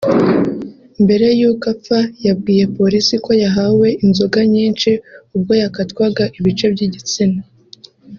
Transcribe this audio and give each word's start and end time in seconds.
Mbere 1.03 1.27
y’uko 1.39 1.65
apfa 1.73 1.99
yabwiye 2.25 2.63
polisi 2.77 3.15
ko 3.25 3.31
yahawe 3.43 3.87
inzoga 4.05 4.39
nyinshi 4.53 4.89
ubwo 5.35 5.53
yakatwaga 5.61 6.23
ibice 6.37 6.65
by’igitsina 6.73 7.41